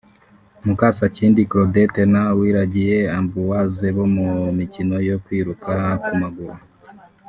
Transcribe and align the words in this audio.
Mukasakindi 0.65 1.41
Claudette 1.51 2.03
na 2.13 2.21
Uwiragiye 2.33 2.97
Ambroise 3.17 3.87
bo 3.95 4.05
mu 4.15 4.27
mikino 4.57 4.95
yo 5.09 5.17
kwiruka 5.23 5.71
ku 6.05 6.13
maguru 6.21 6.57